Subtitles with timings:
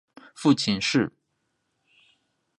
[0.33, 1.13] 父亲是。